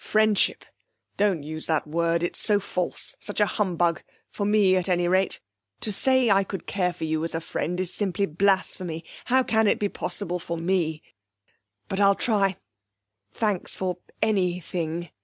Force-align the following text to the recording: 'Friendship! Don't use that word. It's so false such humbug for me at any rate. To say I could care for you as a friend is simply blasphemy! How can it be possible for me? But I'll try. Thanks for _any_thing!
'Friendship! 0.03 0.65
Don't 1.15 1.43
use 1.43 1.67
that 1.67 1.85
word. 1.85 2.23
It's 2.23 2.39
so 2.39 2.59
false 2.59 3.15
such 3.19 3.37
humbug 3.37 4.01
for 4.31 4.45
me 4.47 4.75
at 4.75 4.89
any 4.89 5.07
rate. 5.07 5.39
To 5.81 5.91
say 5.91 6.31
I 6.31 6.43
could 6.43 6.65
care 6.65 6.91
for 6.91 7.03
you 7.03 7.23
as 7.23 7.35
a 7.35 7.39
friend 7.39 7.79
is 7.79 7.93
simply 7.93 8.25
blasphemy! 8.25 9.05
How 9.25 9.43
can 9.43 9.67
it 9.67 9.77
be 9.77 9.89
possible 9.89 10.39
for 10.39 10.57
me? 10.57 11.03
But 11.87 11.99
I'll 11.99 12.15
try. 12.15 12.57
Thanks 13.31 13.75
for 13.75 13.99
_any_thing! 14.23 15.11